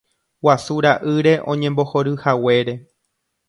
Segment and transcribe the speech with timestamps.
[0.47, 2.79] Guasu ra'ýre oñembohoryhaguére.